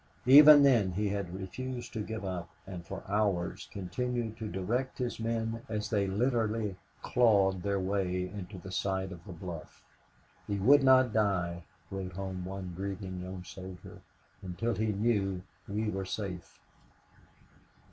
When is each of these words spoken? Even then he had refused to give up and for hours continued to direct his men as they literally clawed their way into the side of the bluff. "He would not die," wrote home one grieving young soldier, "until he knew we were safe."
Even 0.25 0.63
then 0.63 0.93
he 0.93 1.09
had 1.09 1.31
refused 1.31 1.93
to 1.93 2.01
give 2.01 2.25
up 2.25 2.49
and 2.65 2.83
for 2.87 3.03
hours 3.07 3.69
continued 3.71 4.35
to 4.37 4.47
direct 4.47 4.97
his 4.97 5.19
men 5.19 5.61
as 5.69 5.91
they 5.91 6.07
literally 6.07 6.75
clawed 7.03 7.61
their 7.61 7.79
way 7.79 8.27
into 8.27 8.57
the 8.57 8.71
side 8.71 9.11
of 9.11 9.23
the 9.25 9.31
bluff. 9.31 9.83
"He 10.47 10.55
would 10.57 10.81
not 10.83 11.13
die," 11.13 11.65
wrote 11.91 12.13
home 12.13 12.45
one 12.45 12.73
grieving 12.75 13.21
young 13.21 13.43
soldier, 13.43 14.01
"until 14.41 14.73
he 14.73 14.87
knew 14.87 15.43
we 15.67 15.91
were 15.91 16.05
safe." 16.05 16.59